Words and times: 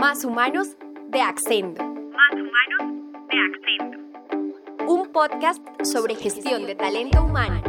Más 0.00 0.24
Humanos 0.24 0.78
de 1.10 1.20
Accendo. 1.20 1.84
Más 1.84 2.32
Humanos 2.32 3.04
de 3.28 3.36
Accendo. 3.38 4.90
Un 4.90 5.12
podcast 5.12 5.60
sobre 5.84 6.14
gestión 6.14 6.64
de 6.64 6.74
talento 6.74 7.22
humano. 7.22 7.60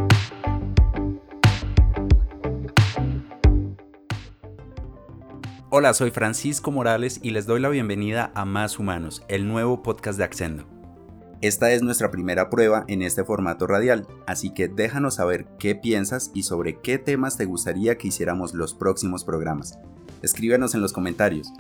Hola, 5.70 5.94
soy 5.94 6.12
Francisco 6.12 6.72
Morales 6.72 7.20
y 7.22 7.31
les 7.31 7.46
doy 7.47 7.60
la 7.60 7.67
bienvenida 7.67 8.32
a 8.34 8.46
Más 8.46 8.79
Humanos, 8.79 9.26
el 9.28 9.46
nuevo 9.46 9.84
podcast 9.84 10.18
de 10.18 10.24
Accendo. 10.24 10.63
Esta 11.42 11.74
es 11.74 11.82
nuestra 11.84 12.12
primera 12.12 12.50
prueba 12.50 12.86
en 12.88 13.02
este 13.02 13.26
formato 13.26 13.68
radial, 13.68 14.08
así 14.26 14.54
que 14.54 14.70
déjanos 14.70 15.16
saber 15.16 15.48
qué 15.60 15.76
piensas 15.76 16.32
y 16.34 16.44
sobre 16.44 16.80
qué 16.80 16.98
temas 16.98 17.36
te 17.36 17.44
gustaría 17.44 17.98
que 17.98 18.08
hiciéramos 18.08 18.54
los 18.54 18.73
próximos 18.73 19.26
programas. 19.26 19.77
Escríbenos 20.22 20.76
en 20.76 20.82
los 20.82 20.94
comentarios. 20.94 21.52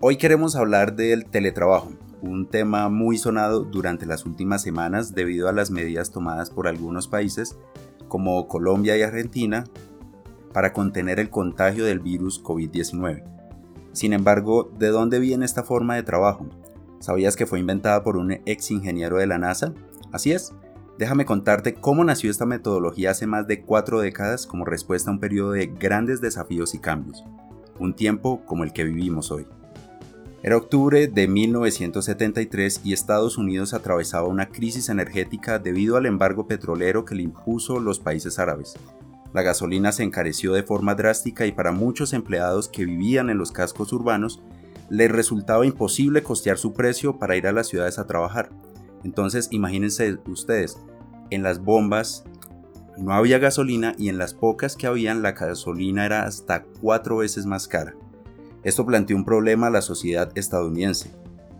Hoy 0.00 0.16
queremos 0.16 0.54
hablar 0.54 0.94
del 0.94 1.24
teletrabajo, 1.24 1.90
un 2.22 2.46
tema 2.46 2.88
muy 2.88 3.18
sonado 3.18 3.64
durante 3.64 4.06
las 4.06 4.26
últimas 4.26 4.62
semanas 4.62 5.12
debido 5.12 5.48
a 5.48 5.52
las 5.52 5.72
medidas 5.72 6.12
tomadas 6.12 6.50
por 6.50 6.68
algunos 6.68 7.08
países 7.08 7.58
como 8.06 8.46
Colombia 8.46 8.96
y 8.96 9.02
Argentina 9.02 9.64
para 10.52 10.72
contener 10.72 11.18
el 11.18 11.30
contagio 11.30 11.84
del 11.84 11.98
virus 11.98 12.40
COVID-19. 12.40 13.24
Sin 13.90 14.12
embargo, 14.12 14.70
¿de 14.78 14.86
dónde 14.86 15.18
viene 15.18 15.44
esta 15.44 15.64
forma 15.64 15.96
de 15.96 16.04
trabajo? 16.04 16.46
¿Sabías 17.00 17.34
que 17.34 17.46
fue 17.46 17.58
inventada 17.58 18.04
por 18.04 18.16
un 18.16 18.30
ex 18.46 18.70
ingeniero 18.70 19.16
de 19.16 19.26
la 19.26 19.38
NASA? 19.38 19.74
Así 20.12 20.30
es. 20.30 20.54
Déjame 20.96 21.24
contarte 21.24 21.74
cómo 21.74 22.04
nació 22.04 22.30
esta 22.30 22.46
metodología 22.46 23.10
hace 23.10 23.26
más 23.26 23.48
de 23.48 23.62
cuatro 23.62 23.98
décadas 23.98 24.46
como 24.46 24.64
respuesta 24.64 25.10
a 25.10 25.14
un 25.14 25.18
periodo 25.18 25.50
de 25.52 25.66
grandes 25.66 26.20
desafíos 26.20 26.72
y 26.76 26.78
cambios, 26.78 27.24
un 27.80 27.94
tiempo 27.94 28.44
como 28.46 28.62
el 28.62 28.72
que 28.72 28.84
vivimos 28.84 29.32
hoy. 29.32 29.48
Era 30.40 30.56
octubre 30.56 31.08
de 31.08 31.26
1973 31.26 32.82
y 32.84 32.92
Estados 32.92 33.38
Unidos 33.38 33.74
atravesaba 33.74 34.28
una 34.28 34.48
crisis 34.48 34.88
energética 34.88 35.58
debido 35.58 35.96
al 35.96 36.06
embargo 36.06 36.46
petrolero 36.46 37.04
que 37.04 37.16
le 37.16 37.24
impuso 37.24 37.80
los 37.80 37.98
países 37.98 38.38
árabes. 38.38 38.74
La 39.34 39.42
gasolina 39.42 39.90
se 39.90 40.04
encareció 40.04 40.52
de 40.52 40.62
forma 40.62 40.94
drástica 40.94 41.44
y 41.44 41.52
para 41.52 41.72
muchos 41.72 42.12
empleados 42.12 42.68
que 42.68 42.84
vivían 42.84 43.30
en 43.30 43.38
los 43.38 43.50
cascos 43.50 43.92
urbanos 43.92 44.40
les 44.88 45.10
resultaba 45.10 45.66
imposible 45.66 46.22
costear 46.22 46.56
su 46.56 46.72
precio 46.72 47.18
para 47.18 47.36
ir 47.36 47.48
a 47.48 47.52
las 47.52 47.66
ciudades 47.66 47.98
a 47.98 48.06
trabajar. 48.06 48.50
Entonces 49.02 49.48
imagínense 49.50 50.18
ustedes, 50.26 50.78
en 51.30 51.42
las 51.42 51.58
bombas 51.58 52.24
no 52.96 53.12
había 53.12 53.38
gasolina 53.38 53.94
y 53.98 54.08
en 54.08 54.18
las 54.18 54.34
pocas 54.34 54.76
que 54.76 54.86
habían 54.86 55.20
la 55.20 55.32
gasolina 55.32 56.06
era 56.06 56.22
hasta 56.22 56.62
cuatro 56.80 57.18
veces 57.18 57.44
más 57.44 57.66
cara. 57.66 57.94
Esto 58.62 58.84
planteó 58.84 59.16
un 59.16 59.24
problema 59.24 59.68
a 59.68 59.70
la 59.70 59.82
sociedad 59.82 60.30
estadounidense. 60.34 61.10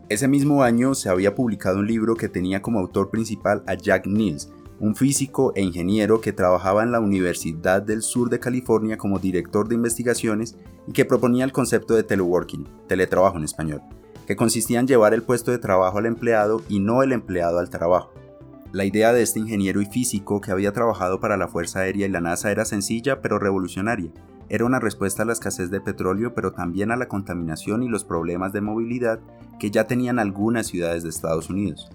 Ese 0.08 0.26
mismo 0.26 0.62
año 0.62 0.94
se 0.94 1.08
había 1.08 1.34
publicado 1.34 1.78
un 1.78 1.86
libro 1.86 2.16
que 2.16 2.28
tenía 2.28 2.62
como 2.62 2.80
autor 2.80 3.10
principal 3.10 3.62
a 3.66 3.74
Jack 3.74 4.06
Niels, 4.06 4.50
un 4.80 4.94
físico 4.94 5.52
e 5.54 5.62
ingeniero 5.62 6.20
que 6.20 6.32
trabajaba 6.32 6.82
en 6.82 6.92
la 6.92 7.00
Universidad 7.00 7.82
del 7.82 8.02
Sur 8.02 8.30
de 8.30 8.40
California 8.40 8.96
como 8.96 9.18
director 9.18 9.68
de 9.68 9.74
investigaciones 9.74 10.56
y 10.86 10.92
que 10.92 11.04
proponía 11.04 11.44
el 11.44 11.52
concepto 11.52 11.94
de 11.94 12.04
teleworking, 12.04 12.66
teletrabajo 12.86 13.36
en 13.36 13.44
español, 13.44 13.82
que 14.26 14.36
consistía 14.36 14.80
en 14.80 14.86
llevar 14.86 15.14
el 15.14 15.22
puesto 15.22 15.50
de 15.50 15.58
trabajo 15.58 15.98
al 15.98 16.06
empleado 16.06 16.62
y 16.68 16.80
no 16.80 17.02
el 17.02 17.12
empleado 17.12 17.58
al 17.58 17.70
trabajo. 17.70 18.12
La 18.72 18.84
idea 18.84 19.12
de 19.12 19.22
este 19.22 19.40
ingeniero 19.40 19.80
y 19.80 19.86
físico 19.86 20.40
que 20.40 20.52
había 20.52 20.72
trabajado 20.72 21.20
para 21.20 21.36
la 21.36 21.48
Fuerza 21.48 21.80
Aérea 21.80 22.06
y 22.06 22.10
la 22.10 22.20
NASA 22.20 22.50
era 22.50 22.64
sencilla 22.64 23.20
pero 23.20 23.38
revolucionaria. 23.38 24.10
Era 24.50 24.64
una 24.64 24.80
respuesta 24.80 25.22
a 25.22 25.26
la 25.26 25.32
escasez 25.32 25.70
de 25.70 25.80
petróleo, 25.80 26.34
pero 26.34 26.52
también 26.52 26.90
a 26.90 26.96
la 26.96 27.08
contaminación 27.08 27.82
y 27.82 27.88
los 27.88 28.04
problemas 28.04 28.52
de 28.52 28.62
movilidad 28.62 29.20
que 29.58 29.70
ya 29.70 29.86
tenían 29.86 30.18
algunas 30.18 30.66
ciudades 30.68 31.02
de 31.02 31.10
Estados 31.10 31.50
Unidos. 31.50 31.90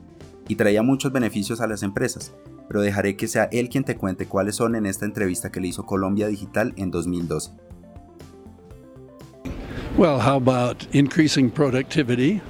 Y 0.47 0.55
traía 0.55 0.83
muchos 0.83 1.11
beneficios 1.11 1.61
a 1.61 1.67
las 1.67 1.81
empresas, 1.81 2.33
pero 2.67 2.81
dejaré 2.81 3.15
que 3.15 3.27
sea 3.27 3.45
él 3.51 3.69
quien 3.69 3.83
te 3.83 3.95
cuente 3.95 4.27
cuáles 4.27 4.55
son 4.55 4.75
en 4.75 4.85
esta 4.85 5.05
entrevista 5.05 5.51
que 5.51 5.61
le 5.61 5.69
hizo 5.69 5.85
Colombia 5.85 6.27
Digital 6.27 6.73
en 6.77 6.91
2012. 6.91 7.51
Well, 9.97 10.19
how 10.19 10.37
about 10.37 10.87
increasing 10.91 11.51
productivity? 11.51 12.41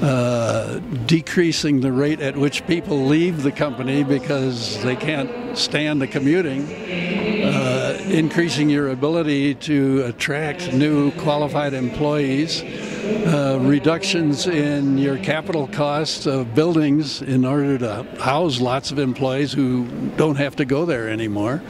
Uh, 0.00 0.80
decreasing 1.06 1.82
the 1.82 1.92
rate 1.92 2.22
at 2.22 2.34
which 2.34 2.66
people 2.66 3.04
leave 3.04 3.42
the 3.42 3.52
company 3.52 4.02
because 4.02 4.82
they 4.82 4.96
can't 4.96 5.30
stand 5.54 6.00
the 6.00 6.06
commuting, 6.06 6.66
increasing 8.10 8.68
your 8.68 8.88
ability 8.88 9.54
to 9.54 10.02
attract 10.04 10.72
new 10.72 11.10
qualified 11.12 11.74
employees, 11.74 12.62
uh, 13.26 13.58
reductions 13.62 14.46
in 14.46 14.98
your 14.98 15.16
capital 15.18 15.68
costs 15.68 16.26
of 16.26 16.54
buildings 16.54 17.22
in 17.22 17.44
order 17.44 17.78
to 17.78 18.04
house 18.18 18.60
lots 18.60 18.90
of 18.90 18.98
employees 18.98 19.52
who 19.52 19.86
don't 20.16 20.36
have 20.36 20.56
to 20.56 20.64
go 20.64 20.84
there 20.84 21.08
anymore. 21.08 21.62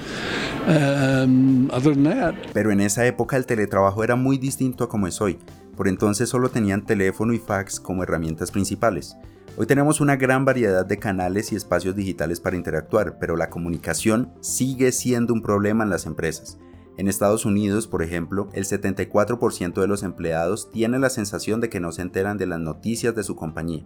Um, 0.67 1.71
other 1.73 1.95
than 1.95 2.05
that. 2.05 2.35
Pero 2.53 2.71
en 2.71 2.81
esa 2.81 3.07
época 3.07 3.37
el 3.37 3.47
teletrabajo 3.47 4.05
era 4.05 4.17
muy 4.17 4.39
distinto 4.39 4.85
a 4.85 4.89
como 4.89 5.07
es 5.07 5.21
hoy. 5.21 5.39
Por 5.77 5.89
entonces 5.89 6.29
solo 6.29 6.51
tenían 6.51 6.85
teléfono 6.85 7.33
y 7.33 7.39
fax 7.39 7.81
como 7.81 8.03
herramientas 8.03 8.51
principales. 8.51 9.17
Hoy 9.57 9.67
tenemos 9.67 10.01
una 10.01 10.17
gran 10.17 10.45
variedad 10.45 10.87
de 10.87 10.99
canales 10.99 11.53
y 11.53 11.57
espacios 11.57 11.97
digitales 11.97 12.41
para 12.41 12.57
interactuar, 12.57 13.19
pero 13.19 13.37
la 13.37 13.51
comunicación 13.51 14.33
sigue 14.41 14.93
siendo 14.93 15.35
un 15.35 15.43
problema 15.43 15.85
en 15.85 15.91
las 15.91 16.07
empresas. 16.07 16.59
En 16.97 17.09
Estados 17.09 17.45
Unidos, 17.45 17.87
por 17.87 18.03
ejemplo, 18.03 18.49
el 18.53 18.65
74% 18.65 19.81
de 19.81 19.87
los 19.87 20.03
empleados 20.03 20.71
tiene 20.71 20.99
la 20.99 21.11
sensación 21.11 21.61
de 21.61 21.69
que 21.69 21.81
no 21.81 21.93
se 21.93 22.03
enteran 22.03 22.39
de 22.39 22.47
las 22.47 22.61
noticias 22.61 23.15
de 23.15 23.25
su 23.25 23.37
compañía. 23.37 23.85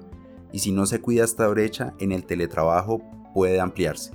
Y 0.52 0.60
si 0.60 0.70
no 0.70 0.86
se 0.86 1.00
cuida 1.00 1.24
esta 1.24 1.48
brecha, 1.48 1.94
en 1.98 2.12
el 2.12 2.24
teletrabajo 2.24 3.02
puede 3.32 3.58
ampliarse. 3.58 4.12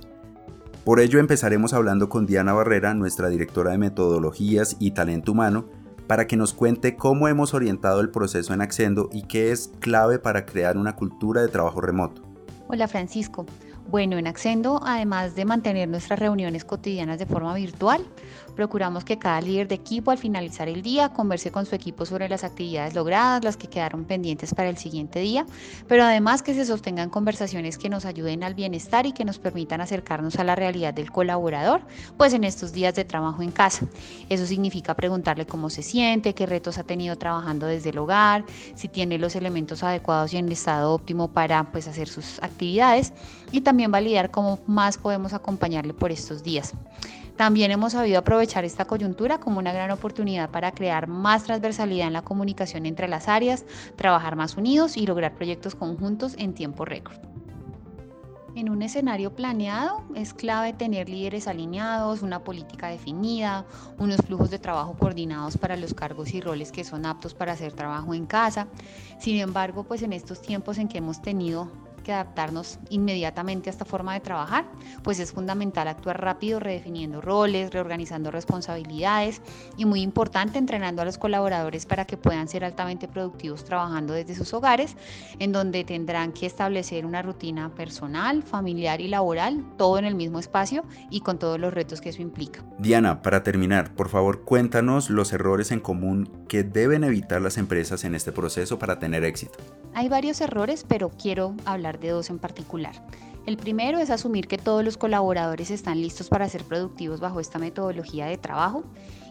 Por 0.84 1.00
ello 1.00 1.18
empezaremos 1.18 1.74
hablando 1.74 2.08
con 2.08 2.26
Diana 2.26 2.52
Barrera, 2.52 2.94
nuestra 2.94 3.28
directora 3.28 3.72
de 3.72 3.78
metodologías 3.78 4.76
y 4.78 4.92
talento 4.92 5.32
humano, 5.32 5.68
para 6.10 6.26
que 6.26 6.36
nos 6.36 6.52
cuente 6.54 6.96
cómo 6.96 7.28
hemos 7.28 7.54
orientado 7.54 8.00
el 8.00 8.10
proceso 8.10 8.52
en 8.52 8.62
Accendo 8.62 9.08
y 9.12 9.28
qué 9.28 9.52
es 9.52 9.70
clave 9.78 10.18
para 10.18 10.44
crear 10.44 10.76
una 10.76 10.96
cultura 10.96 11.40
de 11.40 11.46
trabajo 11.46 11.80
remoto. 11.80 12.22
Hola 12.66 12.88
Francisco. 12.88 13.46
Bueno, 13.88 14.18
en 14.18 14.26
Accendo, 14.26 14.80
además 14.84 15.36
de 15.36 15.44
mantener 15.44 15.88
nuestras 15.88 16.18
reuniones 16.18 16.64
cotidianas 16.64 17.20
de 17.20 17.26
forma 17.26 17.54
virtual, 17.54 18.04
procuramos 18.60 19.06
que 19.06 19.18
cada 19.18 19.40
líder 19.40 19.68
de 19.68 19.74
equipo 19.76 20.10
al 20.10 20.18
finalizar 20.18 20.68
el 20.68 20.82
día 20.82 21.08
converse 21.08 21.50
con 21.50 21.64
su 21.64 21.74
equipo 21.74 22.04
sobre 22.04 22.28
las 22.28 22.44
actividades 22.44 22.94
logradas, 22.94 23.42
las 23.42 23.56
que 23.56 23.68
quedaron 23.68 24.04
pendientes 24.04 24.52
para 24.52 24.68
el 24.68 24.76
siguiente 24.76 25.18
día, 25.20 25.46
pero 25.88 26.04
además 26.04 26.42
que 26.42 26.52
se 26.52 26.66
sostengan 26.66 27.08
conversaciones 27.08 27.78
que 27.78 27.88
nos 27.88 28.04
ayuden 28.04 28.44
al 28.44 28.52
bienestar 28.52 29.06
y 29.06 29.12
que 29.12 29.24
nos 29.24 29.38
permitan 29.38 29.80
acercarnos 29.80 30.36
a 30.36 30.44
la 30.44 30.56
realidad 30.56 30.92
del 30.92 31.10
colaborador, 31.10 31.80
pues 32.18 32.34
en 32.34 32.44
estos 32.44 32.74
días 32.74 32.94
de 32.94 33.06
trabajo 33.06 33.40
en 33.40 33.50
casa. 33.50 33.86
Eso 34.28 34.44
significa 34.44 34.92
preguntarle 34.92 35.46
cómo 35.46 35.70
se 35.70 35.82
siente, 35.82 36.34
qué 36.34 36.44
retos 36.44 36.76
ha 36.76 36.84
tenido 36.84 37.16
trabajando 37.16 37.64
desde 37.64 37.88
el 37.88 37.98
hogar, 37.98 38.44
si 38.74 38.88
tiene 38.88 39.16
los 39.16 39.36
elementos 39.36 39.82
adecuados 39.82 40.34
y 40.34 40.36
en 40.36 40.52
estado 40.52 40.92
óptimo 40.92 41.28
para 41.28 41.72
pues 41.72 41.88
hacer 41.88 42.08
sus 42.08 42.42
actividades 42.42 43.14
y 43.52 43.62
también 43.62 43.90
validar 43.90 44.30
cómo 44.30 44.58
más 44.66 44.98
podemos 44.98 45.32
acompañarle 45.32 45.94
por 45.94 46.12
estos 46.12 46.42
días. 46.42 46.74
También 47.40 47.70
hemos 47.70 47.92
sabido 47.92 48.18
aprovechar 48.18 48.66
esta 48.66 48.84
coyuntura 48.84 49.40
como 49.40 49.60
una 49.60 49.72
gran 49.72 49.90
oportunidad 49.92 50.50
para 50.50 50.72
crear 50.72 51.06
más 51.06 51.44
transversalidad 51.44 52.06
en 52.06 52.12
la 52.12 52.20
comunicación 52.20 52.84
entre 52.84 53.08
las 53.08 53.28
áreas, 53.28 53.64
trabajar 53.96 54.36
más 54.36 54.58
unidos 54.58 54.98
y 54.98 55.06
lograr 55.06 55.34
proyectos 55.34 55.74
conjuntos 55.74 56.34
en 56.36 56.52
tiempo 56.52 56.84
récord. 56.84 57.16
En 58.56 58.68
un 58.68 58.82
escenario 58.82 59.34
planeado 59.34 60.02
es 60.14 60.34
clave 60.34 60.74
tener 60.74 61.08
líderes 61.08 61.48
alineados, 61.48 62.20
una 62.20 62.44
política 62.44 62.88
definida, 62.88 63.64
unos 63.96 64.18
flujos 64.18 64.50
de 64.50 64.58
trabajo 64.58 64.98
coordinados 64.98 65.56
para 65.56 65.78
los 65.78 65.94
cargos 65.94 66.34
y 66.34 66.42
roles 66.42 66.70
que 66.70 66.84
son 66.84 67.06
aptos 67.06 67.32
para 67.32 67.52
hacer 67.52 67.72
trabajo 67.72 68.12
en 68.12 68.26
casa. 68.26 68.66
Sin 69.18 69.38
embargo, 69.38 69.84
pues 69.84 70.02
en 70.02 70.12
estos 70.12 70.42
tiempos 70.42 70.76
en 70.76 70.88
que 70.88 70.98
hemos 70.98 71.22
tenido 71.22 71.70
que 72.00 72.12
adaptarnos 72.12 72.78
inmediatamente 72.88 73.68
a 73.68 73.72
esta 73.72 73.84
forma 73.84 74.14
de 74.14 74.20
trabajar, 74.20 74.64
pues 75.02 75.18
es 75.20 75.32
fundamental 75.32 75.88
actuar 75.88 76.20
rápido 76.20 76.60
redefiniendo 76.60 77.20
roles, 77.20 77.72
reorganizando 77.72 78.30
responsabilidades 78.30 79.42
y 79.76 79.84
muy 79.84 80.02
importante 80.02 80.58
entrenando 80.58 81.02
a 81.02 81.04
los 81.04 81.18
colaboradores 81.18 81.86
para 81.86 82.04
que 82.04 82.16
puedan 82.16 82.48
ser 82.48 82.64
altamente 82.64 83.08
productivos 83.08 83.64
trabajando 83.64 84.14
desde 84.14 84.34
sus 84.34 84.52
hogares, 84.54 84.96
en 85.38 85.52
donde 85.52 85.84
tendrán 85.84 86.32
que 86.32 86.46
establecer 86.46 87.06
una 87.06 87.22
rutina 87.22 87.74
personal, 87.74 88.42
familiar 88.42 89.00
y 89.00 89.08
laboral, 89.08 89.64
todo 89.76 89.98
en 89.98 90.04
el 90.04 90.14
mismo 90.14 90.38
espacio 90.38 90.84
y 91.10 91.20
con 91.20 91.38
todos 91.38 91.58
los 91.58 91.72
retos 91.72 92.00
que 92.00 92.10
eso 92.10 92.22
implica. 92.22 92.64
Diana, 92.78 93.22
para 93.22 93.42
terminar, 93.42 93.94
por 93.94 94.08
favor 94.08 94.42
cuéntanos 94.42 95.10
los 95.10 95.32
errores 95.32 95.70
en 95.70 95.80
común 95.80 96.30
que 96.48 96.62
deben 96.62 97.04
evitar 97.04 97.40
las 97.40 97.58
empresas 97.58 98.04
en 98.04 98.14
este 98.14 98.32
proceso 98.32 98.78
para 98.78 98.98
tener 98.98 99.24
éxito. 99.24 99.58
Hay 99.94 100.08
varios 100.08 100.40
errores, 100.40 100.84
pero 100.86 101.10
quiero 101.10 101.54
hablar 101.64 101.89
de 101.98 102.10
dos 102.10 102.30
en 102.30 102.38
particular. 102.38 102.94
El 103.46 103.56
primero 103.56 103.98
es 103.98 104.10
asumir 104.10 104.46
que 104.46 104.58
todos 104.58 104.84
los 104.84 104.96
colaboradores 104.98 105.70
están 105.70 106.00
listos 106.00 106.28
para 106.28 106.48
ser 106.48 106.62
productivos 106.64 107.20
bajo 107.20 107.40
esta 107.40 107.58
metodología 107.58 108.26
de 108.26 108.36
trabajo 108.36 108.84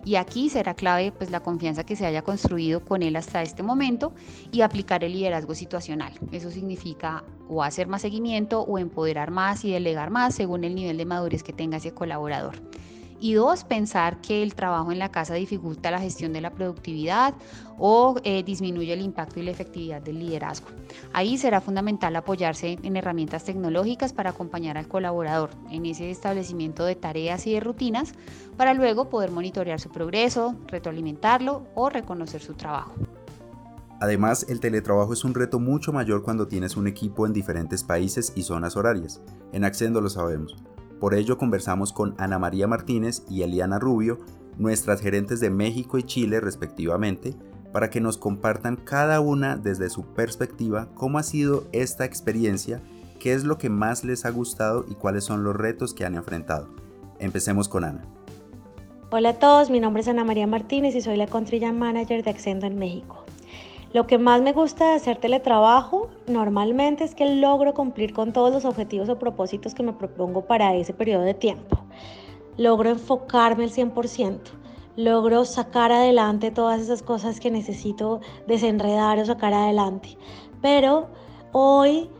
y 0.03 0.15
aquí 0.15 0.49
será 0.49 0.73
clave 0.73 1.11
pues 1.11 1.29
la 1.29 1.41
confianza 1.41 1.83
que 1.83 1.95
se 1.95 2.05
haya 2.05 2.23
construido 2.23 2.83
con 2.83 3.03
él 3.03 3.15
hasta 3.15 3.43
este 3.43 3.61
momento 3.61 4.11
y 4.51 4.61
aplicar 4.61 5.03
el 5.03 5.13
liderazgo 5.13 5.53
situacional. 5.53 6.13
Eso 6.31 6.49
significa 6.49 7.23
o 7.47 7.63
hacer 7.63 7.87
más 7.87 8.01
seguimiento 8.01 8.61
o 8.61 8.79
empoderar 8.79 9.29
más 9.29 9.63
y 9.63 9.71
delegar 9.71 10.09
más 10.09 10.35
según 10.35 10.63
el 10.63 10.75
nivel 10.75 10.97
de 10.97 11.05
madurez 11.05 11.43
que 11.43 11.53
tenga 11.53 11.77
ese 11.77 11.93
colaborador. 11.93 12.55
Y 13.19 13.33
dos, 13.33 13.63
pensar 13.65 14.21
que 14.21 14.41
el 14.43 14.55
trabajo 14.55 14.91
en 14.91 14.99
la 14.99 15.11
casa 15.11 15.33
dificulta 15.33 15.91
la 15.91 15.99
gestión 15.99 16.31
de 16.31 16.41
la 16.41 16.51
productividad 16.51 17.33
o 17.77 18.15
eh, 18.23 18.43
disminuye 18.43 18.93
el 18.93 19.01
impacto 19.01 19.39
y 19.39 19.43
la 19.43 19.51
efectividad 19.51 20.01
del 20.01 20.19
liderazgo. 20.19 20.67
Ahí 21.13 21.37
será 21.37 21.59
fundamental 21.59 22.15
apoyarse 22.15 22.77
en 22.81 22.95
herramientas 22.95 23.43
tecnológicas 23.43 24.13
para 24.13 24.29
acompañar 24.29 24.77
al 24.77 24.87
colaborador 24.87 25.49
en 25.69 25.85
ese 25.85 26.09
establecimiento 26.09 26.85
de 26.85 26.95
tareas 26.95 27.45
y 27.47 27.53
de 27.53 27.59
rutinas 27.59 28.13
para 28.57 28.73
luego 28.73 29.09
poder 29.09 29.31
monitorear 29.31 29.79
su 29.79 29.89
progreso, 29.89 30.55
retroalimentarlo 30.67 31.67
o 31.75 31.89
reconocer 31.89 32.41
su 32.41 32.53
trabajo. 32.53 32.93
Además, 34.01 34.45
el 34.47 34.61
teletrabajo 34.61 35.11
es 35.11 35.25
un 35.25 35.33
reto 35.33 35.59
mucho 35.59 35.91
mayor 35.91 36.23
cuando 36.23 36.47
tienes 36.47 36.77
un 36.77 36.87
equipo 36.87 37.25
en 37.25 37.33
diferentes 37.33 37.83
países 37.83 38.31
y 38.35 38.43
zonas 38.43 38.77
horarias. 38.77 39.21
En 39.51 39.65
Accendo 39.65 39.99
lo 39.99 40.09
sabemos. 40.09 40.55
Por 40.99 41.13
ello 41.13 41.37
conversamos 41.37 41.93
con 41.93 42.13
Ana 42.17 42.39
María 42.39 42.67
Martínez 42.67 43.23
y 43.29 43.43
Eliana 43.43 43.79
Rubio, 43.79 44.19
nuestras 44.57 44.99
gerentes 44.99 45.39
de 45.39 45.49
México 45.49 45.97
y 45.97 46.03
Chile 46.03 46.41
respectivamente, 46.41 47.35
para 47.71 47.89
que 47.89 48.01
nos 48.01 48.17
compartan 48.17 48.75
cada 48.75 49.21
una 49.21 49.55
desde 49.55 49.89
su 49.89 50.03
perspectiva 50.03 50.89
cómo 50.95 51.17
ha 51.17 51.23
sido 51.23 51.65
esta 51.71 52.03
experiencia, 52.03 52.81
qué 53.19 53.33
es 53.33 53.43
lo 53.43 53.57
que 53.57 53.69
más 53.69 54.03
les 54.03 54.25
ha 54.25 54.31
gustado 54.31 54.85
y 54.89 54.95
cuáles 54.95 55.23
son 55.23 55.43
los 55.43 55.55
retos 55.55 55.93
que 55.93 56.05
han 56.05 56.15
enfrentado. 56.15 56.67
Empecemos 57.19 57.69
con 57.69 57.83
Ana. 57.85 58.03
Hola 59.11 59.29
a 59.29 59.39
todos, 59.39 59.69
mi 59.69 59.79
nombre 59.79 60.01
es 60.01 60.07
Ana 60.07 60.23
María 60.23 60.47
Martínez 60.47 60.95
y 60.95 61.01
soy 61.01 61.17
la 61.17 61.27
Country 61.27 61.59
Manager 61.71 62.23
de 62.23 62.29
Accendo 62.29 62.67
en 62.67 62.77
México. 62.77 63.18
Lo 63.91 64.05
que 64.05 64.19
más 64.19 64.41
me 64.41 64.53
gusta 64.53 64.89
de 64.89 64.95
hacer 64.95 65.17
teletrabajo 65.17 66.09
normalmente 66.27 67.03
es 67.03 67.15
que 67.15 67.25
logro 67.25 67.73
cumplir 67.73 68.13
con 68.13 68.33
todos 68.33 68.53
los 68.53 68.63
objetivos 68.63 69.09
o 69.09 69.17
propósitos 69.17 69.73
que 69.73 69.81
me 69.81 69.93
propongo 69.93 70.45
para 70.45 70.75
ese 70.75 70.93
periodo 70.93 71.23
de 71.23 71.33
tiempo. 71.33 71.79
Logro 72.55 72.91
enfocarme 72.91 73.63
al 73.63 73.71
100%. 73.71 74.37
Logro 74.95 75.43
sacar 75.43 75.91
adelante 75.91 76.51
todas 76.51 76.81
esas 76.81 77.01
cosas 77.01 77.39
que 77.39 77.49
necesito 77.49 78.21
desenredar 78.45 79.17
o 79.17 79.25
sacar 79.25 79.53
adelante. 79.55 80.17
Pero 80.61 81.07
hoy 81.51 82.11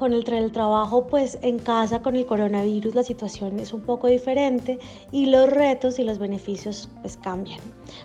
con 0.00 0.14
el 0.14 0.50
trabajo 0.50 1.06
pues 1.08 1.38
en 1.42 1.58
casa 1.58 2.00
con 2.00 2.16
el 2.16 2.24
coronavirus 2.24 2.94
la 2.94 3.02
situación 3.02 3.60
es 3.60 3.74
un 3.74 3.82
poco 3.82 4.06
diferente 4.06 4.78
y 5.12 5.26
los 5.26 5.50
retos 5.50 5.98
y 5.98 6.04
los 6.04 6.18
beneficios 6.18 6.88
pues 7.02 7.18
cambian. 7.18 7.60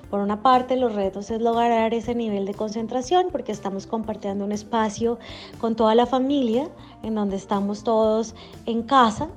Por 0.09 0.19
una 0.19 0.43
parte 0.43 0.75
los 0.75 0.93
retos 0.93 1.31
es 1.31 1.39
lograr 1.39 1.93
ese 1.93 2.13
nivel 2.13 2.45
de 2.45 2.53
concentración 2.53 3.27
porque 3.31 3.53
estamos 3.53 3.87
compartiendo 3.87 4.43
un 4.43 4.51
espacio 4.51 5.19
con 5.61 5.77
toda 5.77 5.95
la 5.95 6.05
familia 6.05 6.69
en 7.01 7.15
donde 7.15 7.37
estamos 7.37 7.85
todos 7.85 8.35
en 8.65 8.83
casa 8.83 9.29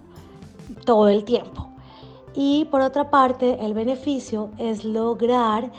todo 0.84 1.08
el 1.08 1.22
tiempo. 1.22 1.68
Y 2.34 2.64
por 2.72 2.80
otra 2.80 3.08
parte 3.08 3.64
el 3.64 3.72
beneficio 3.72 4.50
es 4.58 4.84
lograr 4.84 5.70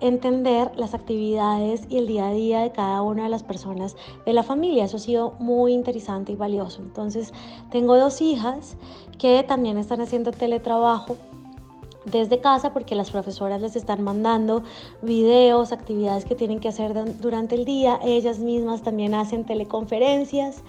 entender 0.00 0.70
las 0.76 0.94
actividades 0.94 1.82
y 1.88 1.98
el 1.98 2.06
día 2.06 2.28
a 2.28 2.32
día 2.32 2.60
de 2.60 2.72
cada 2.72 3.02
una 3.02 3.24
de 3.24 3.28
las 3.28 3.42
personas 3.42 3.96
de 4.24 4.32
la 4.32 4.42
familia. 4.42 4.84
Eso 4.84 4.96
ha 4.96 5.00
sido 5.00 5.34
muy 5.38 5.72
interesante 5.72 6.32
y 6.32 6.36
valioso. 6.36 6.82
Entonces, 6.82 7.32
tengo 7.70 7.96
dos 7.96 8.20
hijas 8.20 8.76
que 9.18 9.42
también 9.42 9.78
están 9.78 10.00
haciendo 10.00 10.30
teletrabajo 10.30 11.16
desde 12.04 12.40
casa 12.40 12.72
porque 12.72 12.94
las 12.94 13.10
profesoras 13.10 13.60
les 13.60 13.76
están 13.76 14.02
mandando 14.02 14.62
videos, 15.02 15.72
actividades 15.72 16.24
que 16.24 16.34
tienen 16.34 16.60
que 16.60 16.68
hacer 16.68 16.94
durante 17.20 17.54
el 17.54 17.64
día. 17.64 17.98
Ellas 18.02 18.38
mismas 18.38 18.82
también 18.82 19.14
hacen 19.14 19.44
teleconferencias 19.44 20.62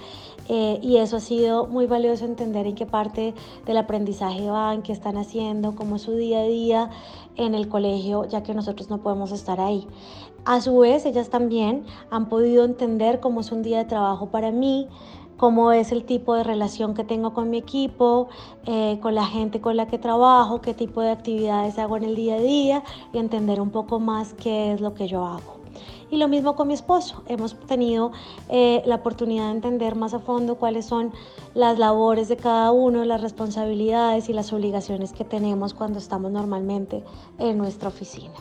eh, 0.48 0.80
y 0.82 0.98
eso 0.98 1.18
ha 1.18 1.20
sido 1.20 1.68
muy 1.68 1.86
valioso 1.86 2.26
entender 2.26 2.66
en 2.66 2.76
qué 2.76 2.86
parte 2.86 3.34
del 3.66 3.78
aprendizaje 3.78 4.50
van, 4.50 4.82
qué 4.82 4.92
están 4.92 5.18
haciendo, 5.18 5.76
cómo 5.76 5.98
es 5.98 6.02
su 6.02 6.16
día 6.16 6.40
a 6.40 6.44
día 6.44 6.90
en 7.36 7.56
el 7.56 7.70
colegio, 7.70 8.26
ya 8.26 8.44
que 8.44 8.54
nosotros 8.54 8.90
no 8.90 8.98
podemos 8.98 9.32
estar 9.32 9.62
ahí. 9.62 9.88
A 10.46 10.62
su 10.62 10.80
vez, 10.80 11.06
ellas 11.06 11.30
también 11.30 11.84
han 12.10 12.30
podido 12.30 12.66
entender 12.66 13.20
cómo 13.20 13.42
es 13.42 13.52
un 13.52 13.62
día 13.62 13.78
de 13.78 13.86
trabajo 13.86 14.28
para 14.28 14.52
mí, 14.52 14.88
cómo 15.40 15.72
es 15.72 15.94
el 15.94 16.04
tipo 16.04 16.36
de 16.36 16.44
relación 16.44 16.94
que 16.94 17.06
tengo 17.06 17.34
con 17.34 17.50
mi 17.50 17.58
equipo, 17.58 18.28
eh, 18.66 19.00
con 19.02 19.16
la 19.16 19.26
gente 19.26 19.62
con 19.62 19.78
la 19.78 19.88
que 19.88 19.98
trabajo, 19.98 20.60
qué 20.60 20.74
tipo 20.74 21.02
de 21.02 21.12
actividades 21.12 21.80
hago 21.80 21.96
en 21.96 22.04
el 22.04 22.16
día 22.16 22.36
a 22.36 22.40
día 22.40 22.84
y 23.14 23.20
entender 23.20 23.62
un 23.62 23.72
poco 23.72 24.02
más 24.02 24.34
qué 24.34 24.74
es 24.74 24.82
lo 24.82 24.94
que 24.94 25.08
yo 25.08 25.26
hago. 25.26 25.58
Y 26.12 26.18
lo 26.18 26.28
mismo 26.28 26.56
con 26.56 26.68
mi 26.68 26.74
esposo. 26.74 27.24
Hemos 27.28 27.58
tenido 27.68 28.12
eh, 28.50 28.82
la 28.86 28.96
oportunidad 28.96 29.46
de 29.46 29.52
entender 29.52 29.96
más 29.96 30.14
a 30.14 30.20
fondo 30.20 30.56
cuáles 30.56 30.86
son 30.86 31.14
las 31.54 31.80
labores 31.80 32.28
de 32.28 32.36
cada 32.36 32.72
uno, 32.74 33.06
las 33.06 33.22
responsabilidades 33.22 34.28
y 34.28 34.34
las 34.34 34.52
obligaciones 34.52 35.14
que 35.14 35.24
tenemos 35.24 35.74
cuando 35.74 36.00
estamos 36.00 36.32
normalmente 36.32 37.02
en 37.38 37.58
nuestra 37.58 37.88
oficina. 37.88 38.34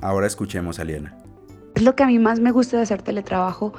Ahora 0.00 0.28
escuchemos 0.28 0.78
a 0.78 0.84
Liena. 0.84 1.18
Es 1.74 1.82
lo 1.82 1.96
que 1.96 2.04
a 2.04 2.06
mí 2.06 2.18
más 2.20 2.38
me 2.38 2.52
gusta 2.52 2.76
de 2.76 2.84
hacer 2.84 3.02
teletrabajo 3.02 3.72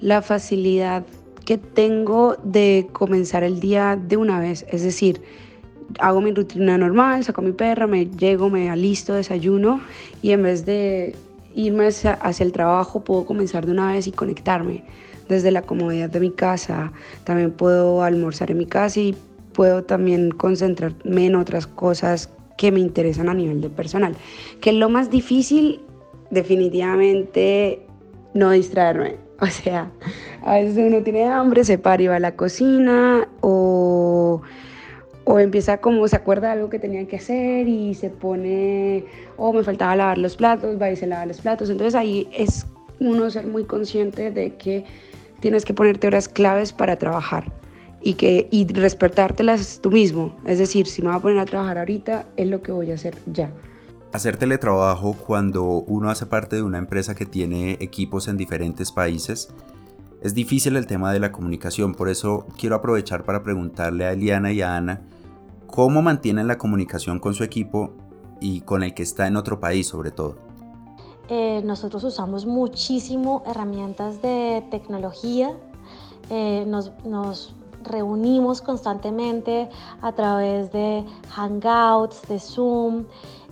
la 0.00 0.22
facilidad 0.22 1.04
que 1.44 1.58
tengo 1.58 2.36
de 2.42 2.88
comenzar 2.92 3.44
el 3.44 3.60
día 3.60 3.98
de 4.00 4.16
una 4.16 4.40
vez. 4.40 4.64
Es 4.70 4.82
decir, 4.82 5.20
hago 5.98 6.20
mi 6.20 6.32
rutina 6.32 6.78
normal, 6.78 7.24
saco 7.24 7.42
mi 7.42 7.52
perra, 7.52 7.86
me 7.86 8.06
llego, 8.06 8.50
me 8.50 8.70
alisto, 8.70 9.14
desayuno 9.14 9.80
y 10.22 10.30
en 10.32 10.42
vez 10.42 10.64
de 10.64 11.14
irme 11.54 11.86
hacia, 11.86 12.18
el 12.40 12.52
trabajo 12.52 13.04
puedo 13.04 13.24
comenzar 13.24 13.66
de 13.66 13.72
una 13.72 13.92
vez 13.92 14.06
y 14.06 14.12
conectarme 14.12 14.84
desde 15.28 15.50
la 15.50 15.62
comodidad 15.62 16.10
de 16.10 16.20
mi 16.20 16.30
casa. 16.30 16.92
También 17.24 17.52
puedo 17.52 18.02
almorzar 18.02 18.50
en 18.50 18.58
mi 18.58 18.66
casa 18.66 19.00
y 19.00 19.16
puedo 19.52 19.84
también 19.84 20.30
concentrarme 20.30 21.26
en 21.26 21.36
otras 21.36 21.66
cosas 21.66 22.30
que 22.56 22.72
me 22.72 22.80
interesan 22.80 23.28
a 23.28 23.34
nivel 23.34 23.60
de 23.60 23.70
personal. 23.70 24.16
Que 24.60 24.72
lo 24.72 24.88
más 24.88 25.10
difícil, 25.10 25.80
definitivamente, 26.30 27.86
no 28.32 28.50
distraerme. 28.50 29.23
O 29.48 29.50
sea, 29.50 29.90
a 30.42 30.54
veces 30.54 30.78
uno 30.78 31.02
tiene 31.02 31.24
hambre, 31.24 31.64
se 31.64 31.78
para 31.78 32.02
y 32.02 32.06
va 32.06 32.16
a 32.16 32.20
la 32.20 32.34
cocina 32.34 33.28
o, 33.40 34.42
o 35.24 35.38
empieza 35.38 35.78
como 35.78 36.06
se 36.08 36.16
acuerda 36.16 36.48
de 36.48 36.52
algo 36.54 36.70
que 36.70 36.78
tenía 36.78 37.06
que 37.06 37.16
hacer 37.16 37.68
y 37.68 37.94
se 37.94 38.10
pone, 38.10 39.04
o 39.36 39.48
oh, 39.48 39.52
me 39.52 39.62
faltaba 39.62 39.96
lavar 39.96 40.18
los 40.18 40.36
platos, 40.36 40.80
va 40.80 40.90
y 40.90 40.96
se 40.96 41.06
lava 41.06 41.26
los 41.26 41.40
platos. 41.40 41.70
Entonces 41.70 41.94
ahí 41.94 42.28
es 42.32 42.66
uno 43.00 43.28
ser 43.30 43.46
muy 43.46 43.64
consciente 43.64 44.30
de 44.30 44.54
que 44.56 44.84
tienes 45.40 45.64
que 45.64 45.74
ponerte 45.74 46.06
horas 46.06 46.28
claves 46.28 46.72
para 46.72 46.96
trabajar 46.96 47.52
y, 48.00 48.14
que, 48.14 48.48
y 48.50 48.66
respetártelas 48.72 49.80
tú 49.82 49.90
mismo. 49.90 50.34
Es 50.46 50.58
decir, 50.58 50.86
si 50.86 51.02
me 51.02 51.08
voy 51.08 51.16
a 51.16 51.20
poner 51.20 51.38
a 51.38 51.44
trabajar 51.44 51.78
ahorita, 51.78 52.26
es 52.36 52.48
lo 52.48 52.62
que 52.62 52.72
voy 52.72 52.90
a 52.90 52.94
hacer 52.94 53.14
ya. 53.26 53.50
Hacer 54.14 54.36
teletrabajo 54.36 55.14
cuando 55.14 55.64
uno 55.64 56.08
hace 56.08 56.24
parte 56.24 56.54
de 56.54 56.62
una 56.62 56.78
empresa 56.78 57.16
que 57.16 57.26
tiene 57.26 57.72
equipos 57.80 58.28
en 58.28 58.36
diferentes 58.36 58.92
países 58.92 59.48
es 60.22 60.34
difícil 60.34 60.76
el 60.76 60.86
tema 60.86 61.12
de 61.12 61.18
la 61.18 61.32
comunicación, 61.32 61.96
por 61.96 62.08
eso 62.08 62.46
quiero 62.56 62.76
aprovechar 62.76 63.24
para 63.24 63.42
preguntarle 63.42 64.04
a 64.04 64.12
Eliana 64.12 64.52
y 64.52 64.62
a 64.62 64.76
Ana 64.76 65.02
cómo 65.66 66.00
mantienen 66.00 66.46
la 66.46 66.58
comunicación 66.58 67.18
con 67.18 67.34
su 67.34 67.42
equipo 67.42 67.90
y 68.40 68.60
con 68.60 68.84
el 68.84 68.94
que 68.94 69.02
está 69.02 69.26
en 69.26 69.36
otro 69.36 69.58
país 69.58 69.88
sobre 69.88 70.12
todo. 70.12 70.36
Eh, 71.28 71.60
nosotros 71.64 72.04
usamos 72.04 72.46
muchísimo 72.46 73.42
herramientas 73.48 74.22
de 74.22 74.64
tecnología, 74.70 75.56
eh, 76.30 76.64
nos, 76.68 76.92
nos 77.04 77.56
reunimos 77.82 78.62
constantemente 78.62 79.68
a 80.00 80.12
través 80.12 80.70
de 80.72 81.04
Hangouts, 81.30 82.22
de 82.28 82.38
Zoom. 82.38 83.06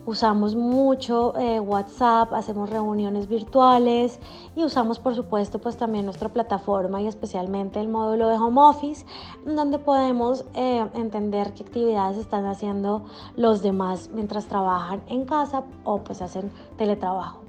Usamos 0.04 0.56
mucho 0.56 1.32
eh, 1.38 1.60
WhatsApp, 1.60 2.32
hacemos 2.32 2.68
reuniones 2.70 3.28
virtuales 3.28 4.18
y 4.56 4.64
usamos 4.64 4.98
por 4.98 5.14
supuesto 5.14 5.60
pues 5.60 5.76
también 5.76 6.06
nuestra 6.06 6.28
plataforma 6.28 7.00
y 7.00 7.06
especialmente 7.06 7.78
el 7.80 7.86
módulo 7.86 8.28
de 8.28 8.34
home 8.34 8.60
office 8.60 9.06
donde 9.46 9.78
podemos 9.78 10.44
eh, 10.54 10.84
entender 10.94 11.52
qué 11.54 11.62
actividades 11.62 12.18
están 12.18 12.46
haciendo 12.46 13.04
los 13.36 13.62
demás 13.62 14.10
mientras 14.12 14.46
trabajan 14.46 15.02
en 15.06 15.24
casa 15.24 15.62
o 15.84 16.02
pues 16.02 16.20
hacen 16.20 16.50
teletrabajo. 16.76 17.42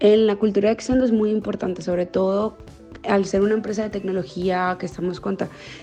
En 0.00 0.26
la 0.26 0.36
cultura 0.36 0.68
de 0.68 0.74
Extendo 0.74 1.04
es 1.04 1.12
muy 1.12 1.30
importante, 1.30 1.80
sobre 1.80 2.04
todo 2.04 2.56
al 3.08 3.24
ser 3.24 3.42
una 3.42 3.54
empresa 3.54 3.82
de 3.82 3.90
tecnología 3.90 4.76
que 4.78 4.86
estamos, 4.86 5.20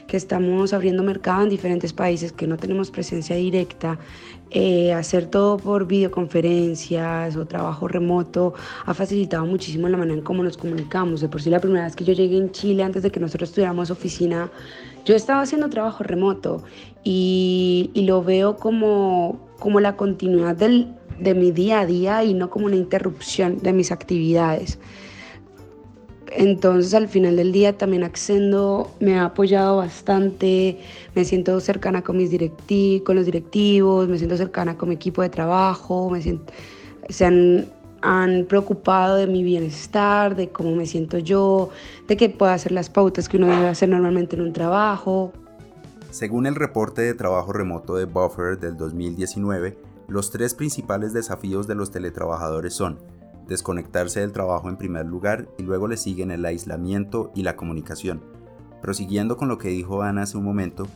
que 0.08 0.18
estamos 0.18 0.74
abriendo 0.74 1.04
mercado 1.04 1.44
en 1.44 1.50
diferentes 1.50 1.94
países, 1.94 2.32
que 2.32 2.48
no 2.48 2.58
tenemos 2.58 2.92
presencia 2.92 3.36
directa, 3.36 4.00
eh, 4.52 4.94
hacer 4.94 5.28
todo 5.28 5.58
por 5.58 5.86
videoconferencias 5.86 7.36
o 7.36 7.46
trabajo 7.46 7.88
remoto 7.88 8.54
ha 8.86 8.94
facilitado 8.94 9.46
muchísimo 9.46 9.88
la 9.88 9.98
manera 9.98 10.18
en 10.18 10.24
cómo 10.24 10.44
nos 10.44 10.58
comunicamos. 10.58 11.22
De 11.22 11.30
por 11.30 11.42
sí 11.42 11.50
la 11.50 11.60
primera 11.60 11.86
vez 11.86 11.96
que 11.96 12.04
yo 12.04 12.14
llegué 12.14 12.38
en 12.38 12.52
Chile, 12.52 12.84
antes 12.84 13.04
de 13.04 13.12
que 13.12 13.20
nosotros 13.20 13.52
tuviéramos 13.52 13.92
oficina, 13.92 14.50
yo 15.06 15.16
estaba 15.16 15.42
haciendo 15.42 15.70
trabajo 15.70 16.04
remoto 16.04 16.64
y, 17.04 17.92
y 17.94 18.04
lo 18.04 18.24
veo 18.24 18.58
como, 18.58 19.40
como 19.60 19.80
la 19.80 19.96
continuidad 19.96 20.56
del, 20.56 20.94
de 21.20 21.36
mi 21.36 21.52
día 21.52 21.82
a 21.82 21.86
día 21.86 22.24
y 22.24 22.34
no 22.34 22.50
como 22.50 22.66
una 22.66 22.76
interrupción 22.76 23.60
de 23.60 23.74
mis 23.74 23.92
actividades. 23.92 24.80
Entonces 26.32 26.94
al 26.94 27.08
final 27.08 27.36
del 27.36 27.52
día 27.52 27.78
también 27.78 28.04
Accendo 28.04 28.92
me 29.00 29.18
ha 29.18 29.26
apoyado 29.26 29.78
bastante, 29.78 30.80
me 31.16 31.26
siento 31.26 31.60
cercana 31.60 32.02
con, 32.02 32.18
mis 32.18 32.30
directi 32.30 33.02
con 33.06 33.16
los 33.16 33.26
directivos, 33.26 34.08
me 34.08 34.18
siento 34.18 34.38
cercana 34.38 34.78
con 34.78 34.90
mi 34.90 34.96
equipo 34.96 35.22
de 35.22 35.30
trabajo, 35.30 36.10
me 36.10 36.22
se 36.22 37.26
han, 37.26 37.66
han 38.02 38.46
preocupado 38.46 39.16
de 39.16 39.28
mi 39.28 39.44
bienestar, 39.44 40.36
de 40.36 40.50
cómo 40.50 40.76
me 40.76 40.86
siento 40.86 41.18
yo, 41.18 41.70
de 42.08 42.18
que 42.18 42.30
pueda 42.30 42.54
hacer 42.54 42.72
las 42.72 42.90
pautas 42.90 43.28
que 43.28 43.38
uno 43.38 43.48
debe 43.48 43.68
hacer 43.68 43.90
normalmente 43.90 44.36
en 44.36 44.44
un 44.44 44.54
trabajo. 44.54 45.32
Según 46.12 46.46
el 46.46 46.56
reporte 46.56 47.02
de 47.02 47.14
trabajo 47.14 47.54
remoto 47.54 47.96
de 47.96 48.06
Buffer 48.06 48.60
del 48.60 48.78
2019, 48.78 49.78
los 50.08 50.32
tres 50.32 50.56
principales 50.56 51.14
desafíos 51.14 51.68
de 51.68 51.76
los 51.76 51.92
teletrabajadores 51.92 52.74
son 52.74 53.00
desconectarse 53.50 54.22
del 54.22 54.32
trabajo 54.32 54.70
en 54.70 54.78
primer 54.78 55.06
lugar 55.06 55.50
y 55.58 55.64
luego 55.64 55.88
le 55.88 55.98
siguen 55.98 56.32
el 56.32 56.46
aislamiento 56.46 57.32
y 57.36 57.44
la 57.44 57.56
comunicación. 57.56 58.24
Prosiguiendo 58.82 59.36
con 59.36 59.50
lo 59.50 59.58
que 59.58 59.70
dijo 59.70 60.04
Ana 60.04 60.22
hace 60.22 60.38
un 60.38 60.46
momento, 60.46 60.88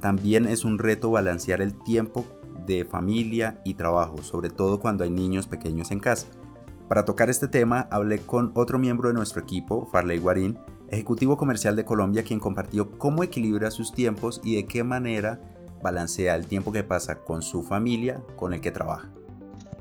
también 0.00 0.46
es 0.46 0.64
un 0.64 0.78
reto 0.78 1.10
balancear 1.10 1.60
el 1.60 1.74
tiempo 1.84 2.24
de 2.66 2.84
familia 2.84 3.60
y 3.64 3.74
trabajo, 3.74 4.22
sobre 4.22 4.50
todo 4.50 4.80
cuando 4.80 5.04
hay 5.04 5.10
niños 5.10 5.46
pequeños 5.46 5.90
en 5.90 6.00
casa. 6.00 6.26
Para 6.88 7.04
tocar 7.04 7.28
este 7.28 7.48
tema 7.48 7.86
hablé 7.90 8.18
con 8.18 8.50
otro 8.54 8.78
miembro 8.78 9.08
de 9.08 9.14
nuestro 9.14 9.42
equipo, 9.42 9.86
Farley 9.92 10.18
Guarín, 10.18 10.58
ejecutivo 10.88 11.36
comercial 11.36 11.76
de 11.76 11.84
Colombia, 11.84 12.24
quien 12.24 12.40
compartió 12.40 12.90
cómo 12.98 13.22
equilibra 13.22 13.70
sus 13.70 13.92
tiempos 13.92 14.40
y 14.42 14.56
de 14.56 14.66
qué 14.66 14.82
manera 14.84 15.40
balancea 15.82 16.34
el 16.34 16.46
tiempo 16.46 16.72
que 16.72 16.84
pasa 16.84 17.20
con 17.20 17.42
su 17.42 17.62
familia 17.62 18.22
con 18.36 18.54
el 18.54 18.60
que 18.60 18.70
trabaja. 18.70 19.10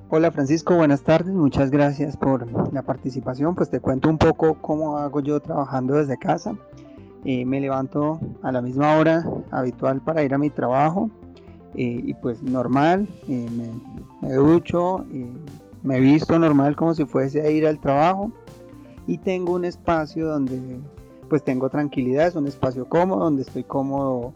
Hola 0.10 0.32
Francisco, 0.32 0.74
buenas 0.74 1.02
tardes, 1.02 1.34
muchas 1.34 1.70
gracias 1.70 2.16
por 2.16 2.72
la 2.72 2.82
participación. 2.82 3.56
Pues 3.56 3.70
te 3.70 3.82
cuento 3.82 4.08
un 4.08 4.18
poco 4.18 4.54
cómo 4.54 4.98
hago 4.98 5.20
yo 5.20 5.42
trabajando 5.42 5.96
desde 5.96 6.18
casa. 6.18 6.56
Eh, 7.26 7.44
me 7.44 7.60
levanto 7.60 8.18
a 8.42 8.54
la 8.54 8.62
misma 8.62 8.96
hora 8.96 9.26
habitual 9.52 10.00
para 10.00 10.24
ir 10.24 10.34
a 10.34 10.38
mi 10.38 10.50
trabajo 10.50 11.10
eh, 11.76 12.02
y 12.06 12.14
pues 12.14 12.42
normal, 12.42 13.10
eh, 13.28 13.50
me, 13.52 14.30
me, 14.30 14.36
ducho, 14.36 15.06
me 15.84 16.00
visto 16.00 16.40
normal 16.40 16.78
como 16.78 16.96
si 16.96 17.04
fuese 17.04 17.42
a 17.42 17.50
ir 17.50 17.68
al 17.68 17.78
trabajo 17.82 18.32
y 19.08 19.18
tengo 19.18 19.56
un 19.56 19.66
espacio 19.66 20.26
donde 20.26 20.80
pues 21.28 21.44
tengo 21.44 21.70
tranquilidad, 21.70 22.28
es 22.28 22.36
un 22.36 22.48
espacio 22.48 22.88
cómodo, 22.88 23.26
donde 23.26 23.42
estoy 23.42 23.66
cómodo 23.66 24.32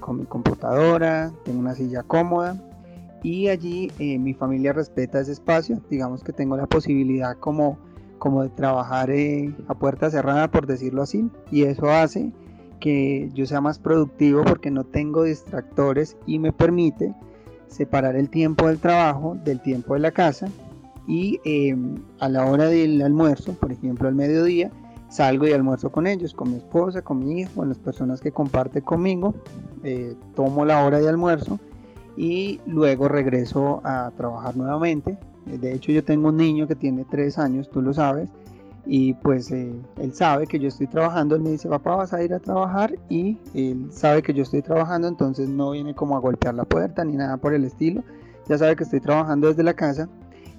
con 0.00 0.18
mi 0.18 0.24
computadora, 0.24 1.30
tengo 1.44 1.60
una 1.60 1.76
silla 1.76 2.02
cómoda 2.02 2.56
y 3.26 3.48
allí 3.48 3.90
eh, 3.98 4.20
mi 4.20 4.34
familia 4.34 4.72
respeta 4.72 5.18
ese 5.18 5.32
espacio, 5.32 5.82
digamos 5.90 6.22
que 6.22 6.32
tengo 6.32 6.56
la 6.56 6.68
posibilidad 6.68 7.36
como, 7.36 7.76
como 8.20 8.44
de 8.44 8.50
trabajar 8.50 9.10
eh, 9.10 9.52
a 9.66 9.74
puerta 9.74 10.08
cerrada, 10.10 10.48
por 10.48 10.68
decirlo 10.68 11.02
así, 11.02 11.28
y 11.50 11.64
eso 11.64 11.90
hace 11.90 12.30
que 12.78 13.28
yo 13.34 13.44
sea 13.44 13.60
más 13.60 13.80
productivo 13.80 14.44
porque 14.44 14.70
no 14.70 14.84
tengo 14.84 15.24
distractores 15.24 16.16
y 16.24 16.38
me 16.38 16.52
permite 16.52 17.16
separar 17.66 18.14
el 18.14 18.30
tiempo 18.30 18.68
del 18.68 18.78
trabajo 18.78 19.36
del 19.42 19.60
tiempo 19.60 19.94
de 19.94 20.00
la 20.00 20.12
casa 20.12 20.46
y 21.08 21.40
em, 21.44 21.96
a 22.20 22.28
la 22.28 22.46
hora 22.46 22.66
del 22.66 23.02
almuerzo, 23.02 23.54
por 23.54 23.72
ejemplo 23.72 24.06
al 24.06 24.14
mediodía, 24.14 24.70
salgo 25.08 25.48
y 25.48 25.52
almuerzo 25.52 25.90
con 25.90 26.06
ellos, 26.06 26.32
con 26.32 26.50
mi 26.52 26.58
esposa, 26.58 27.02
con 27.02 27.18
mi 27.18 27.40
hijo, 27.40 27.50
con 27.56 27.70
las 27.70 27.78
personas 27.78 28.20
que 28.20 28.30
comparte 28.30 28.82
conmigo, 28.82 29.34
eh, 29.82 30.14
tomo 30.36 30.64
la 30.64 30.84
hora 30.84 31.00
de 31.00 31.08
almuerzo 31.08 31.58
y 32.16 32.60
luego 32.66 33.08
regreso 33.08 33.80
a 33.84 34.10
trabajar 34.16 34.56
nuevamente. 34.56 35.18
De 35.44 35.72
hecho 35.72 35.92
yo 35.92 36.02
tengo 36.02 36.28
un 36.28 36.36
niño 36.36 36.66
que 36.66 36.74
tiene 36.74 37.04
tres 37.04 37.38
años, 37.38 37.70
tú 37.70 37.82
lo 37.82 37.92
sabes, 37.92 38.28
y 38.86 39.14
pues 39.14 39.50
eh, 39.50 39.72
él 40.00 40.12
sabe 40.12 40.46
que 40.46 40.58
yo 40.58 40.68
estoy 40.68 40.86
trabajando, 40.86 41.34
él 41.34 41.42
me 41.42 41.50
dice, 41.50 41.68
papá 41.68 41.96
vas 41.96 42.12
a 42.12 42.22
ir 42.22 42.32
a 42.32 42.38
trabajar 42.38 42.94
y 43.08 43.36
él 43.54 43.88
sabe 43.90 44.22
que 44.22 44.32
yo 44.32 44.44
estoy 44.44 44.62
trabajando, 44.62 45.08
entonces 45.08 45.48
no 45.48 45.72
viene 45.72 45.94
como 45.94 46.16
a 46.16 46.20
golpear 46.20 46.54
la 46.54 46.64
puerta 46.64 47.04
ni 47.04 47.16
nada 47.16 47.36
por 47.36 47.52
el 47.52 47.64
estilo, 47.64 48.02
ya 48.48 48.58
sabe 48.58 48.76
que 48.76 48.84
estoy 48.84 49.00
trabajando 49.00 49.48
desde 49.48 49.64
la 49.64 49.74
casa 49.74 50.08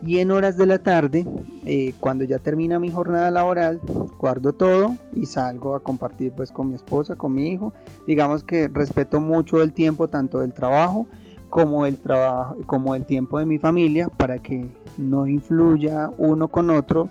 y 0.05 0.19
en 0.19 0.29
horas 0.29 0.57
de 0.57 0.65
la 0.67 0.77
tarde, 0.77 1.25
eh, 1.65 1.93
cuando 1.99 2.23
ya 2.23 2.37
termina 2.37 2.79
mi 2.79 2.91
jornada 2.91 3.31
laboral, 3.31 3.79
guardo 4.19 4.53
todo 4.53 4.95
y 5.13 5.25
salgo 5.25 5.75
a 5.75 5.79
compartir 5.79 6.33
pues 6.33 6.51
con 6.51 6.69
mi 6.69 6.75
esposa, 6.75 7.15
con 7.15 7.33
mi 7.33 7.49
hijo, 7.49 7.73
digamos 8.05 8.43
que 8.43 8.67
respeto 8.67 9.19
mucho 9.19 9.61
el 9.63 9.73
tiempo 9.73 10.07
tanto 10.07 10.39
del 10.39 10.53
trabajo, 10.53 11.07
como 11.49 11.85
el 11.85 11.97
trabajo, 11.97 12.55
como 12.65 12.95
el 12.95 13.05
tiempo 13.05 13.39
de 13.39 13.45
mi 13.45 13.57
familia 13.57 14.09
para 14.09 14.39
que 14.39 14.69
no 14.97 15.27
influya 15.27 16.11
uno 16.17 16.47
con 16.47 16.69
otro 16.69 17.09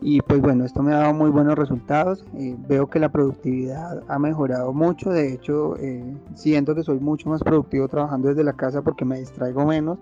y 0.00 0.20
pues 0.20 0.40
bueno, 0.40 0.64
esto 0.64 0.82
me 0.82 0.92
ha 0.94 0.98
dado 0.98 1.14
muy 1.14 1.30
buenos 1.30 1.56
resultados. 1.56 2.24
Eh, 2.34 2.54
veo 2.68 2.88
que 2.88 2.98
la 2.98 3.08
productividad 3.08 4.02
ha 4.08 4.18
mejorado 4.18 4.72
mucho. 4.72 5.10
De 5.10 5.32
hecho, 5.32 5.76
eh, 5.78 6.16
siento 6.34 6.74
que 6.74 6.82
soy 6.82 7.00
mucho 7.00 7.28
más 7.28 7.42
productivo 7.42 7.88
trabajando 7.88 8.28
desde 8.28 8.44
la 8.44 8.52
casa 8.52 8.82
porque 8.82 9.04
me 9.04 9.18
distraigo 9.18 9.64
menos. 9.64 9.98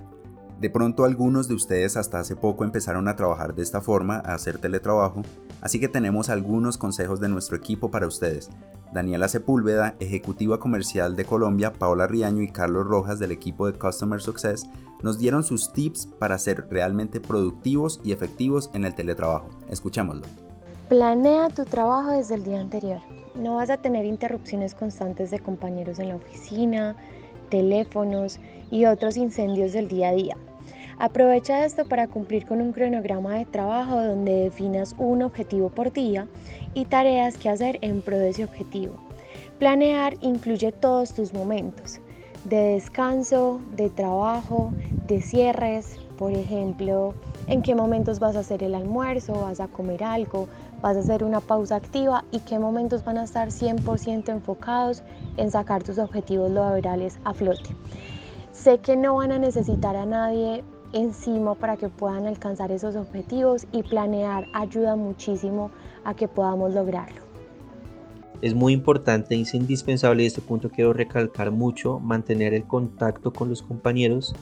De 0.60 0.70
pronto 0.70 1.04
algunos 1.04 1.48
de 1.48 1.54
ustedes 1.54 1.96
hasta 1.96 2.20
hace 2.20 2.36
poco 2.36 2.64
empezaron 2.64 3.08
a 3.08 3.16
trabajar 3.16 3.54
de 3.54 3.62
esta 3.62 3.80
forma, 3.80 4.16
a 4.16 4.34
hacer 4.34 4.58
teletrabajo, 4.58 5.22
así 5.64 5.80
que 5.80 5.88
tenemos 5.88 6.28
algunos 6.28 6.78
consejos 6.78 7.18
de 7.18 7.28
nuestro 7.28 7.56
equipo 7.56 7.90
para 7.90 8.06
ustedes. 8.06 8.50
Daniela 8.92 9.26
Sepúlveda, 9.26 9.96
ejecutiva 9.98 10.60
comercial 10.60 11.16
de 11.16 11.24
Colombia, 11.24 11.72
Paola 11.72 12.06
Riaño 12.06 12.42
y 12.42 12.52
Carlos 12.52 12.86
Rojas 12.86 13.18
del 13.18 13.32
equipo 13.32 13.66
de 13.66 13.76
Customer 13.76 14.20
Success 14.20 14.68
nos 15.02 15.18
dieron 15.18 15.42
sus 15.42 15.72
tips 15.72 16.06
para 16.06 16.38
ser 16.38 16.68
realmente 16.70 17.20
productivos 17.20 18.00
y 18.04 18.12
efectivos 18.12 18.70
en 18.74 18.84
el 18.84 18.94
teletrabajo. 18.94 19.48
Escuchémoslo. 19.68 20.26
Planea 20.88 21.48
tu 21.48 21.64
trabajo 21.64 22.12
desde 22.12 22.36
el 22.36 22.44
día 22.44 22.60
anterior. 22.60 23.00
No 23.34 23.56
vas 23.56 23.70
a 23.70 23.78
tener 23.78 24.04
interrupciones 24.04 24.74
constantes 24.74 25.30
de 25.30 25.40
compañeros 25.40 25.98
en 25.98 26.10
la 26.10 26.16
oficina, 26.16 26.94
teléfonos 27.50 28.38
y 28.70 28.84
otros 28.84 29.16
incendios 29.16 29.72
del 29.72 29.88
día 29.88 30.10
a 30.10 30.12
día. 30.12 30.36
Aprovecha 30.98 31.64
esto 31.64 31.84
para 31.84 32.06
cumplir 32.06 32.46
con 32.46 32.60
un 32.60 32.72
cronograma 32.72 33.34
de 33.34 33.46
trabajo 33.46 34.00
donde 34.00 34.44
definas 34.44 34.94
un 34.98 35.22
objetivo 35.22 35.68
por 35.68 35.92
día 35.92 36.28
y 36.72 36.84
tareas 36.84 37.36
que 37.36 37.48
hacer 37.48 37.78
en 37.80 38.00
pro 38.00 38.18
de 38.18 38.30
ese 38.30 38.44
objetivo. 38.44 38.94
Planear 39.58 40.14
incluye 40.20 40.72
todos 40.72 41.12
tus 41.12 41.32
momentos 41.32 42.00
de 42.44 42.74
descanso, 42.74 43.60
de 43.74 43.88
trabajo, 43.88 44.72
de 45.06 45.20
cierres, 45.20 45.98
por 46.18 46.32
ejemplo, 46.32 47.14
en 47.46 47.62
qué 47.62 47.74
momentos 47.74 48.18
vas 48.18 48.36
a 48.36 48.40
hacer 48.40 48.62
el 48.62 48.74
almuerzo, 48.74 49.32
vas 49.32 49.60
a 49.60 49.68
comer 49.68 50.04
algo, 50.04 50.46
vas 50.82 50.96
a 50.96 51.00
hacer 51.00 51.24
una 51.24 51.40
pausa 51.40 51.76
activa 51.76 52.24
y 52.30 52.40
qué 52.40 52.58
momentos 52.58 53.04
van 53.04 53.18
a 53.18 53.24
estar 53.24 53.48
100% 53.48 54.28
enfocados 54.28 55.02
en 55.38 55.50
sacar 55.50 55.82
tus 55.82 55.98
objetivos 55.98 56.50
laborales 56.50 57.18
a 57.24 57.32
flote. 57.32 57.70
Sé 58.52 58.78
que 58.78 58.96
no 58.96 59.16
van 59.16 59.32
a 59.32 59.38
necesitar 59.38 59.96
a 59.96 60.06
nadie 60.06 60.62
encima 60.94 61.54
para 61.54 61.76
que 61.76 61.88
puedan 61.88 62.26
alcanzar 62.26 62.72
esos 62.72 62.96
objetivos 62.96 63.66
y 63.72 63.82
planear 63.82 64.46
ayuda 64.54 64.96
muchísimo 64.96 65.70
a 66.04 66.14
que 66.14 66.28
podamos 66.28 66.72
lograrlo. 66.72 67.22
Es 68.40 68.54
muy 68.54 68.72
importante 68.72 69.40
es 69.40 69.54
indispensable, 69.54 70.22
y 70.22 70.26
este 70.26 70.40
punto 70.40 70.70
quiero 70.70 70.92
recalcar 70.92 71.50
mucho, 71.50 71.98
mantener 71.98 72.54
el 72.54 72.64
contacto 72.64 73.32
con 73.32 73.48
los 73.48 73.62
compañeros 73.62 74.34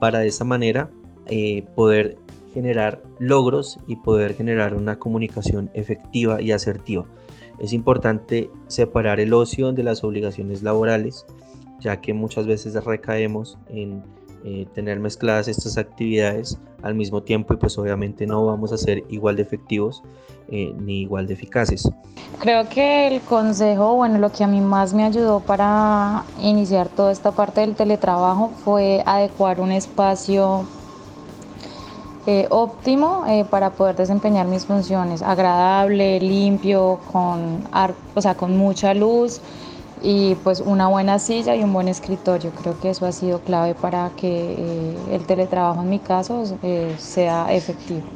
para 0.00 0.20
de 0.20 0.28
esa 0.28 0.44
manera 0.44 0.90
eh, 1.26 1.64
poder 1.74 2.18
generar 2.52 3.02
logros 3.18 3.78
y 3.86 3.96
poder 3.96 4.34
generar 4.34 4.74
una 4.74 4.98
comunicación 4.98 5.70
efectiva 5.74 6.40
y 6.40 6.52
asertiva. 6.52 7.06
Es 7.58 7.72
importante 7.72 8.50
separar 8.66 9.20
el 9.20 9.32
ocio 9.32 9.72
de 9.72 9.82
las 9.82 10.04
obligaciones 10.04 10.62
laborales, 10.62 11.26
ya 11.80 12.00
que 12.00 12.14
muchas 12.14 12.46
veces 12.46 12.74
recaemos 12.84 13.58
en 13.68 14.02
eh, 14.44 14.66
tener 14.74 15.00
mezcladas 15.00 15.48
estas 15.48 15.78
actividades 15.78 16.58
al 16.82 16.94
mismo 16.94 17.22
tiempo 17.22 17.54
y 17.54 17.56
pues 17.56 17.76
obviamente 17.78 18.26
no 18.26 18.46
vamos 18.46 18.72
a 18.72 18.78
ser 18.78 19.04
igual 19.08 19.36
de 19.36 19.42
efectivos 19.42 20.02
eh, 20.48 20.72
ni 20.78 21.02
igual 21.02 21.26
de 21.26 21.34
eficaces. 21.34 21.90
Creo 22.40 22.68
que 22.68 23.08
el 23.08 23.20
consejo, 23.20 23.96
bueno, 23.96 24.18
lo 24.18 24.30
que 24.30 24.44
a 24.44 24.46
mí 24.46 24.60
más 24.60 24.94
me 24.94 25.04
ayudó 25.04 25.40
para 25.40 26.24
iniciar 26.40 26.88
toda 26.88 27.12
esta 27.12 27.32
parte 27.32 27.60
del 27.62 27.74
teletrabajo 27.74 28.52
fue 28.64 29.02
adecuar 29.04 29.60
un 29.60 29.72
espacio 29.72 30.64
eh, 32.26 32.46
óptimo 32.50 33.24
eh, 33.26 33.44
para 33.48 33.70
poder 33.70 33.96
desempeñar 33.96 34.46
mis 34.46 34.66
funciones, 34.66 35.22
agradable, 35.22 36.20
limpio, 36.20 37.00
con, 37.10 37.64
o 38.14 38.20
sea, 38.22 38.34
con 38.34 38.56
mucha 38.56 38.94
luz 38.94 39.40
y 40.02 40.34
pues 40.44 40.60
una 40.60 40.88
buena 40.88 41.18
silla 41.18 41.56
y 41.56 41.62
un 41.62 41.72
buen 41.72 41.88
escritorio. 41.88 42.50
Creo 42.62 42.78
que 42.80 42.90
eso 42.90 43.06
ha 43.06 43.12
sido 43.12 43.40
clave 43.40 43.74
para 43.74 44.10
que 44.10 44.54
eh, 44.58 44.96
el 45.12 45.24
teletrabajo 45.26 45.82
en 45.82 45.90
mi 45.90 45.98
caso 45.98 46.44
sea 46.98 47.52
efectivo. 47.52 48.06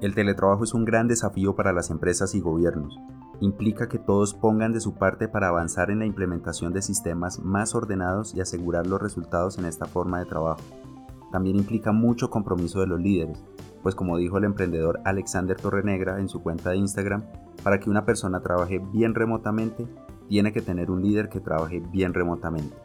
El 0.00 0.14
teletrabajo 0.14 0.64
es 0.64 0.74
un 0.74 0.84
gran 0.84 1.08
desafío 1.08 1.56
para 1.56 1.72
las 1.72 1.90
empresas 1.90 2.34
y 2.34 2.40
gobiernos. 2.40 2.96
Implica 3.40 3.88
que 3.88 3.98
todos 3.98 4.34
pongan 4.34 4.72
de 4.72 4.80
su 4.80 4.94
parte 4.94 5.28
para 5.28 5.48
avanzar 5.48 5.90
en 5.90 6.00
la 6.00 6.06
implementación 6.06 6.72
de 6.72 6.82
sistemas 6.82 7.40
más 7.40 7.74
ordenados 7.74 8.34
y 8.34 8.40
asegurar 8.40 8.86
los 8.86 9.00
resultados 9.00 9.58
en 9.58 9.64
esta 9.64 9.86
forma 9.86 10.18
de 10.18 10.26
trabajo. 10.26 10.60
También 11.30 11.56
implica 11.56 11.92
mucho 11.92 12.30
compromiso 12.30 12.80
de 12.80 12.86
los 12.86 13.00
líderes, 13.00 13.44
pues 13.82 13.94
como 13.94 14.16
dijo 14.16 14.38
el 14.38 14.44
emprendedor 14.44 15.00
Alexander 15.04 15.56
Torrenegra 15.56 16.18
en 16.20 16.28
su 16.28 16.42
cuenta 16.42 16.70
de 16.70 16.78
Instagram, 16.78 17.24
para 17.62 17.78
que 17.78 17.90
una 17.90 18.04
persona 18.04 18.40
trabaje 18.40 18.78
bien 18.78 19.14
remotamente, 19.14 19.86
tiene 20.28 20.52
que 20.52 20.62
tener 20.62 20.90
un 20.90 21.02
líder 21.02 21.28
que 21.28 21.40
trabaje 21.40 21.80
bien 21.80 22.14
remotamente. 22.14 22.76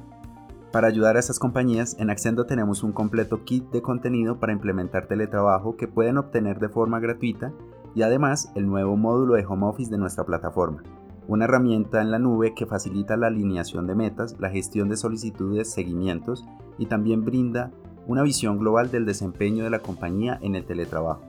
Para 0.72 0.88
ayudar 0.88 1.18
a 1.18 1.20
estas 1.20 1.38
compañías, 1.38 1.96
en 2.00 2.10
Accendo 2.10 2.46
tenemos 2.46 2.82
un 2.82 2.94
completo 2.94 3.44
kit 3.44 3.70
de 3.70 3.84
contenido 3.84 4.40
para 4.40 4.54
implementar 4.54 5.06
teletrabajo 5.06 5.78
que 5.78 5.88
pueden 5.88 6.18
obtener 6.18 6.60
de 6.60 6.70
forma 6.70 7.00
gratuita 7.00 7.54
y 7.94 8.02
además 8.02 8.52
el 8.56 8.66
nuevo 8.66 8.98
módulo 8.98 9.36
de 9.36 9.46
home 9.46 9.68
office 9.68 9.92
de 9.92 10.00
nuestra 10.00 10.24
plataforma, 10.24 10.82
una 11.28 11.46
herramienta 11.46 12.02
en 12.02 12.10
la 12.10 12.18
nube 12.18 12.56
que 12.56 12.66
facilita 12.66 13.18
la 13.18 13.28
alineación 13.28 13.86
de 13.86 13.94
metas, 13.94 14.36
la 14.40 14.50
gestión 14.50 14.90
de 14.90 14.98
solicitudes, 14.98 15.72
seguimientos 15.72 16.44
y 16.80 16.88
también 16.88 17.24
brinda 17.24 17.72
una 18.08 18.24
visión 18.24 18.58
global 18.58 18.90
del 18.90 19.06
desempeño 19.06 19.64
de 19.64 19.70
la 19.70 19.80
compañía 19.80 20.40
en 20.42 20.56
el 20.56 20.66
teletrabajo. 20.66 21.22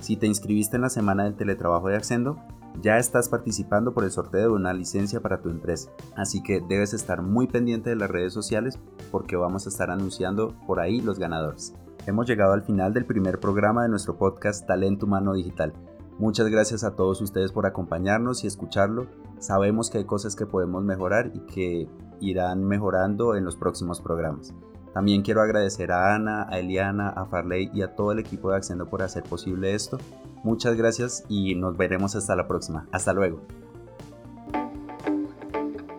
Si 0.00 0.16
te 0.16 0.26
inscribiste 0.26 0.76
en 0.76 0.82
la 0.82 0.88
semana 0.88 1.24
del 1.24 1.34
teletrabajo 1.34 1.88
de 1.88 1.96
Accendo, 1.96 2.38
ya 2.80 2.98
estás 2.98 3.28
participando 3.28 3.92
por 3.92 4.04
el 4.04 4.10
sorteo 4.10 4.48
de 4.48 4.54
una 4.54 4.72
licencia 4.72 5.20
para 5.20 5.40
tu 5.40 5.50
empresa, 5.50 5.90
así 6.16 6.42
que 6.42 6.60
debes 6.60 6.94
estar 6.94 7.22
muy 7.22 7.46
pendiente 7.46 7.90
de 7.90 7.96
las 7.96 8.10
redes 8.10 8.32
sociales 8.32 8.78
porque 9.10 9.36
vamos 9.36 9.66
a 9.66 9.68
estar 9.68 9.90
anunciando 9.90 10.54
por 10.66 10.80
ahí 10.80 11.00
los 11.00 11.18
ganadores. 11.18 11.74
Hemos 12.06 12.26
llegado 12.26 12.52
al 12.52 12.62
final 12.62 12.94
del 12.94 13.04
primer 13.04 13.38
programa 13.38 13.82
de 13.82 13.88
nuestro 13.88 14.16
podcast 14.16 14.66
Talento 14.66 15.06
Humano 15.06 15.34
Digital. 15.34 15.72
Muchas 16.18 16.48
gracias 16.48 16.82
a 16.82 16.96
todos 16.96 17.20
ustedes 17.20 17.52
por 17.52 17.66
acompañarnos 17.66 18.42
y 18.42 18.46
escucharlo. 18.46 19.06
Sabemos 19.38 19.90
que 19.90 19.98
hay 19.98 20.04
cosas 20.04 20.34
que 20.34 20.46
podemos 20.46 20.82
mejorar 20.82 21.30
y 21.34 21.40
que 21.40 21.88
irán 22.20 22.64
mejorando 22.64 23.36
en 23.36 23.44
los 23.44 23.56
próximos 23.56 24.00
programas. 24.00 24.54
También 24.92 25.22
quiero 25.22 25.42
agradecer 25.42 25.92
a 25.92 26.14
Ana, 26.14 26.46
a 26.48 26.58
Eliana, 26.58 27.08
a 27.10 27.26
Farley 27.26 27.70
y 27.72 27.82
a 27.82 27.94
todo 27.94 28.12
el 28.12 28.18
equipo 28.18 28.50
de 28.50 28.56
Accendo 28.56 28.86
por 28.86 29.02
hacer 29.02 29.22
posible 29.22 29.74
esto. 29.74 29.98
Muchas 30.42 30.76
gracias 30.76 31.24
y 31.28 31.54
nos 31.54 31.76
veremos 31.76 32.16
hasta 32.16 32.34
la 32.36 32.46
próxima. 32.46 32.86
Hasta 32.92 33.12
luego. 33.12 33.40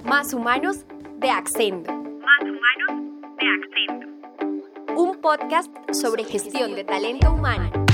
Más 0.05 0.34
humanos 0.34 0.86
de 1.19 1.29
Accendo. 1.29 1.91
Más 1.93 2.41
humanos 2.41 3.13
de 3.38 3.48
Accendo. 3.48 5.00
Un 5.00 5.17
podcast 5.22 5.72
sobre 5.91 6.24
gestión 6.24 6.75
de 6.75 6.84
talento 6.84 7.34
humano. 7.34 7.88